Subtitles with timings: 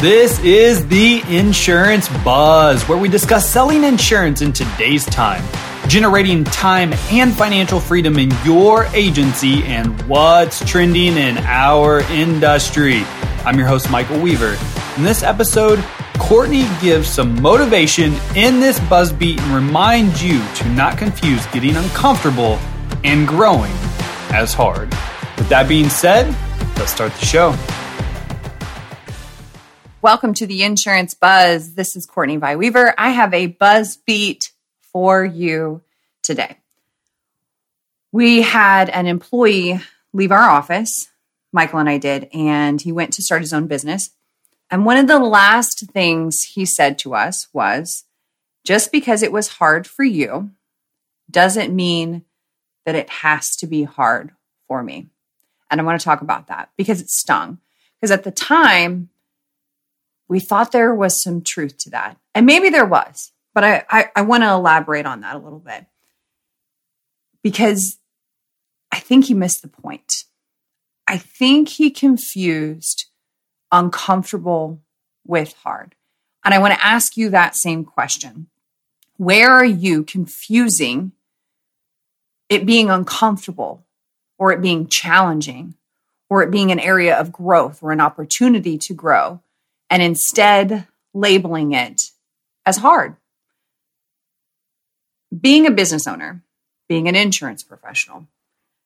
[0.00, 5.42] This is the Insurance Buzz, where we discuss selling insurance in today's time,
[5.88, 13.02] generating time and financial freedom in your agency, and what's trending in our industry.
[13.44, 14.56] I'm your host, Michael Weaver.
[14.96, 15.84] In this episode,
[16.20, 21.74] Courtney gives some motivation in this buzz beat and reminds you to not confuse getting
[21.74, 22.60] uncomfortable
[23.02, 23.72] and growing
[24.30, 24.90] as hard.
[25.36, 26.28] With that being said,
[26.76, 27.56] let's start the show.
[30.00, 31.74] Welcome to the Insurance Buzz.
[31.74, 32.94] This is Courtney Weaver.
[32.96, 35.82] I have a buzz beat for you
[36.22, 36.56] today.
[38.12, 39.80] We had an employee
[40.12, 41.08] leave our office,
[41.52, 44.10] Michael and I did, and he went to start his own business.
[44.70, 48.04] And one of the last things he said to us was
[48.62, 50.52] just because it was hard for you
[51.28, 52.22] doesn't mean
[52.86, 54.30] that it has to be hard
[54.68, 55.08] for me.
[55.72, 57.58] And I want to talk about that because it stung.
[58.00, 59.08] Because at the time,
[60.28, 62.18] we thought there was some truth to that.
[62.34, 65.58] And maybe there was, but I, I, I want to elaborate on that a little
[65.58, 65.86] bit
[67.42, 67.98] because
[68.92, 70.24] I think he missed the point.
[71.06, 73.06] I think he confused
[73.72, 74.80] uncomfortable
[75.26, 75.94] with hard.
[76.44, 78.48] And I want to ask you that same question.
[79.16, 81.12] Where are you confusing
[82.48, 83.84] it being uncomfortable
[84.38, 85.74] or it being challenging
[86.30, 89.40] or it being an area of growth or an opportunity to grow
[89.90, 92.02] and instead labeling it
[92.66, 93.16] as hard.
[95.38, 96.42] Being a business owner,
[96.88, 98.26] being an insurance professional,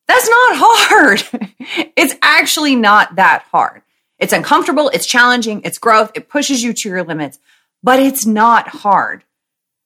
[0.09, 1.49] that's not hard.
[1.97, 3.83] it's actually not that hard.
[4.19, 7.39] It's uncomfortable, it's challenging, it's growth, it pushes you to your limits,
[7.83, 9.25] but it's not hard.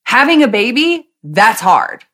[0.04, 2.04] Having a baby, that's hard.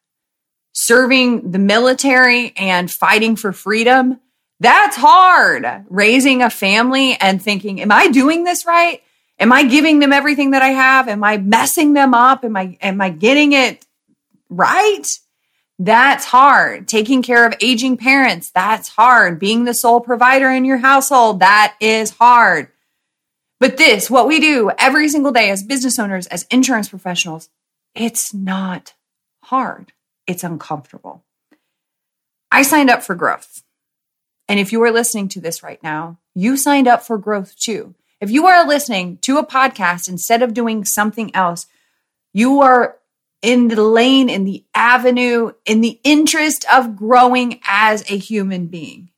[0.73, 4.20] Serving the military and fighting for freedom,
[4.62, 5.66] that's hard.
[5.91, 9.02] Raising a family and thinking, am I doing this right?
[9.41, 11.08] Am I giving them everything that I have?
[11.08, 12.44] Am I messing them up?
[12.44, 13.84] Am I am I getting it
[14.48, 15.05] right?
[15.80, 16.86] That's hard.
[16.86, 19.40] Taking care of aging parents, that's hard.
[19.40, 22.68] Being the sole provider in your household, that is hard.
[23.58, 27.48] But this, what we do every single day as business owners, as insurance professionals,
[27.96, 28.94] it's not
[29.44, 29.92] hard.
[30.29, 31.24] It's uncomfortable.
[32.52, 33.64] I signed up for growth.
[34.48, 37.95] And if you are listening to this right now, you signed up for growth too.
[38.20, 41.67] If you are listening to a podcast instead of doing something else,
[42.33, 42.97] you are
[43.42, 49.11] in the lane, in the avenue, in the interest of growing as a human being.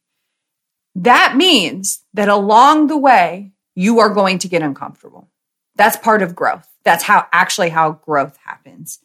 [0.94, 5.28] That means that along the way, you are going to get uncomfortable.
[5.76, 6.68] That's part of growth.
[6.84, 9.00] That's how actually how growth happens.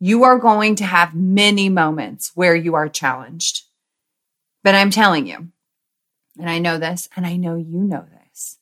[0.00, 3.62] You are going to have many moments where you are challenged.
[4.68, 5.48] But I'm telling you,
[6.38, 8.58] and I know this, and I know you know this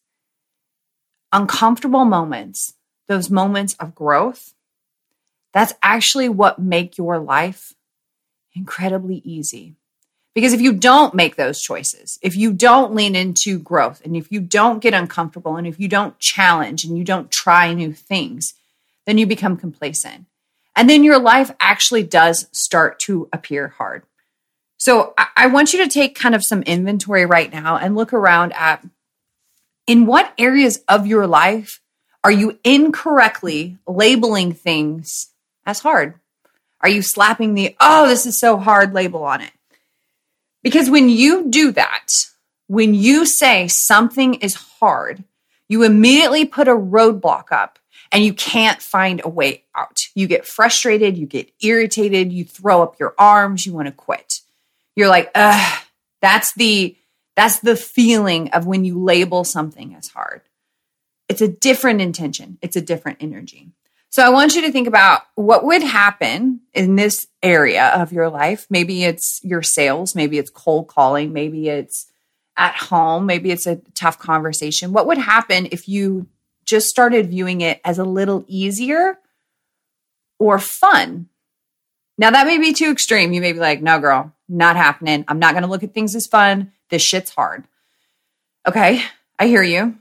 [1.32, 2.74] uncomfortable moments,
[3.08, 4.54] those moments of growth,
[5.52, 7.72] that's actually what make your life
[8.54, 9.74] incredibly easy.
[10.32, 14.30] Because if you don't make those choices, if you don't lean into growth, and if
[14.30, 18.54] you don't get uncomfortable, and if you don't challenge and you don't try new things,
[19.06, 20.26] then you become complacent.
[20.76, 24.04] And then your life actually does start to appear hard.
[24.78, 28.52] So I, want you to take kind of some inventory right now and look around
[28.52, 28.84] at
[29.86, 31.80] in what areas of your life
[32.22, 35.28] are you incorrectly labeling things
[35.64, 36.14] as hard?
[36.80, 39.52] Are you slapping the, oh, this is so hard label on it?
[40.62, 42.08] Because when you do that,
[42.66, 45.24] when you say something is hard,
[45.68, 47.78] you immediately put a roadblock up
[48.12, 50.00] and you can't find a way out.
[50.14, 54.40] You get frustrated, you get irritated, you throw up your arms, you want to quit
[54.96, 55.82] you're like, ugh,
[56.20, 56.96] that's the
[57.36, 60.40] that's the feeling of when you label something as hard.
[61.28, 62.58] It's a different intention.
[62.62, 63.72] It's a different energy.
[64.08, 68.30] So I want you to think about what would happen in this area of your
[68.30, 68.66] life.
[68.70, 72.10] Maybe it's your sales, maybe it's cold calling, maybe it's
[72.56, 74.94] at home, maybe it's a tough conversation.
[74.94, 76.28] What would happen if you
[76.64, 79.18] just started viewing it as a little easier
[80.38, 81.28] or fun?
[82.18, 83.32] Now that may be too extreme.
[83.32, 85.24] You may be like, no, girl, not happening.
[85.28, 86.72] I'm not going to look at things as fun.
[86.88, 87.64] This shit's hard.
[88.66, 89.02] Okay,
[89.38, 89.96] I hear you.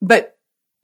[0.00, 0.36] But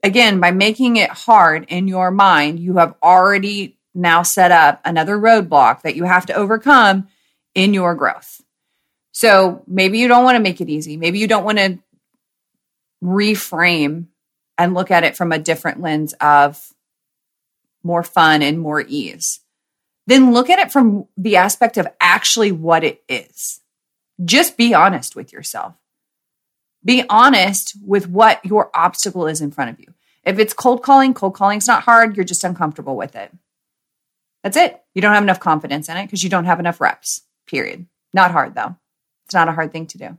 [0.03, 5.17] again, by making it hard in your mind, you have already now set up another
[5.17, 7.07] roadblock that you have to overcome
[7.55, 8.41] in your growth.
[9.11, 10.97] So maybe you don't want to make it easy.
[10.97, 11.79] Maybe you don't want to
[13.03, 14.07] reframe
[14.57, 16.73] and look at it from a different lens of
[17.83, 19.40] more fun and more ease
[20.07, 23.61] then look at it from the aspect of actually what it is.
[24.23, 25.75] Just be honest with yourself.
[26.83, 29.93] Be honest with what your obstacle is in front of you.
[30.23, 32.15] If it's cold calling, cold calling's not hard.
[32.15, 33.31] You're just uncomfortable with it.
[34.43, 34.81] That's it.
[34.93, 37.85] You don't have enough confidence in it because you don't have enough reps, period.
[38.13, 38.75] Not hard though.
[39.25, 40.17] It's not a hard thing to do.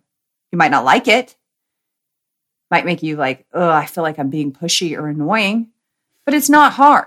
[0.52, 1.36] You might not like it.
[2.70, 5.70] Might make you like, oh, I feel like I'm being pushy or annoying,
[6.24, 7.06] but it's not hard.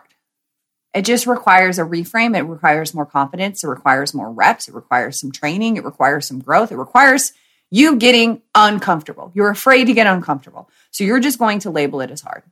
[0.95, 2.38] It just requires a reframe.
[2.38, 3.65] It requires more confidence.
[3.65, 4.69] It requires more reps.
[4.69, 5.75] It requires some training.
[5.75, 6.71] It requires some growth.
[6.71, 7.33] It requires
[7.69, 9.30] you getting uncomfortable.
[9.36, 10.69] You're afraid to get uncomfortable.
[10.92, 12.44] So you're just going to label it as hard.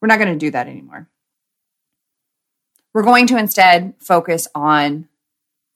[0.00, 1.08] We're not going to do that anymore.
[2.94, 5.08] We're going to instead focus on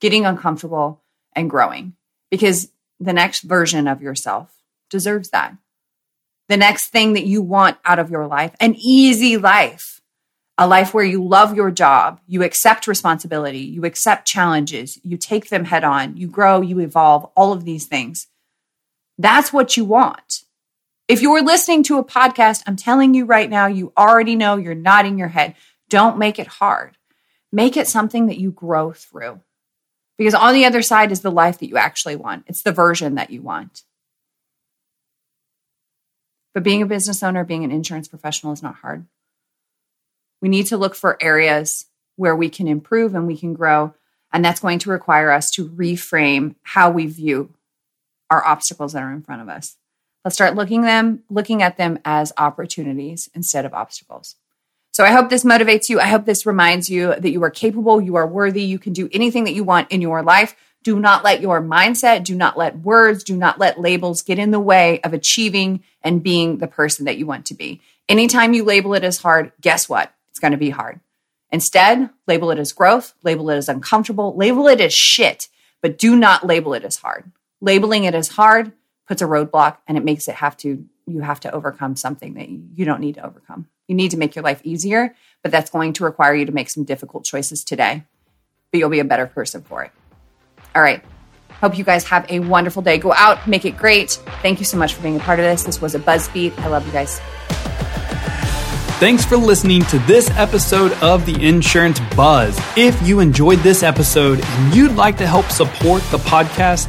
[0.01, 1.03] getting uncomfortable
[1.37, 1.95] and growing
[2.31, 4.51] because the next version of yourself
[4.89, 5.57] deserves that.
[6.49, 10.01] The next thing that you want out of your life, an easy life,
[10.63, 15.49] a life where you love your job, you accept responsibility, you accept challenges, you take
[15.49, 18.29] them head on, you grow, you evolve, all of these things.
[19.19, 20.45] That's what you want.
[21.09, 24.77] If you're listening to a podcast, I'm telling you right now, you already know you're
[24.77, 25.57] nodding your head.
[25.89, 26.97] Don't make it hard.
[27.51, 29.41] Make it something that you grow through.
[30.17, 32.45] Because on the other side is the life that you actually want.
[32.47, 33.83] It's the version that you want.
[36.55, 39.07] But being a business owner, being an insurance professional is not hard.
[40.43, 41.87] We need to look for areas
[42.17, 43.95] where we can improve and we can grow.
[44.33, 47.55] And that's going to require us to reframe how we view
[48.29, 49.77] our obstacles that are in front of us.
[50.25, 54.37] Let's start looking them looking at them as opportunities instead of obstacles.
[54.93, 56.01] So I hope this motivates you.
[56.01, 59.09] I hope this reminds you that you are capable, you are worthy, you can do
[59.13, 60.55] anything that you want in your life.
[60.83, 64.51] Do not let your mindset, do not let words, do not let labels get in
[64.51, 67.81] the way of achieving and being the person that you want to be.
[68.09, 70.13] Anytime you label it as hard, guess what?
[70.33, 71.01] It's going to be hard.
[71.51, 75.49] Instead, label it as growth, label it as uncomfortable, label it as shit,
[75.83, 77.31] but do not label it as hard.
[77.61, 78.73] Labeling it as hard
[79.07, 82.49] puts a roadblock and it makes it have to you have to overcome something that
[82.49, 83.67] you don't need to overcome.
[83.89, 86.71] You need to make your life easier, but that's going to require you to make
[86.71, 88.05] some difficult choices today.
[88.71, 89.91] But you'll be a better person for it.
[90.75, 91.05] All right.
[91.61, 92.99] Hope you guys have a wonderful day.
[92.99, 94.13] Go out, make it great.
[94.43, 95.65] Thank you so much for being a part of this.
[95.65, 96.59] This was a BuzzBeat.
[96.59, 97.21] I love you guys.
[99.03, 102.57] Thanks for listening to this episode of the Insurance Buzz.
[102.77, 106.89] If you enjoyed this episode and you'd like to help support the podcast,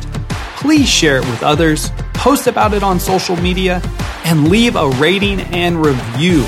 [0.55, 3.81] please share it with others, post about it on social media,
[4.25, 6.45] and leave a rating and review.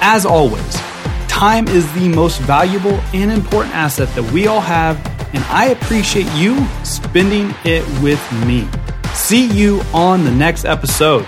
[0.00, 0.74] As always,
[1.28, 4.96] time is the most valuable and important asset that we all have
[5.34, 8.68] and I appreciate you spending it with me.
[9.14, 11.26] See you on the next episode.